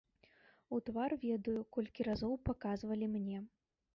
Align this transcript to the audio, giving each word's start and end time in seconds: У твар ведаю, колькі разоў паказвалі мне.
У 0.77 0.79
твар 0.87 1.11
ведаю, 1.25 1.59
колькі 1.77 2.07
разоў 2.09 2.33
паказвалі 2.49 3.13
мне. 3.15 3.37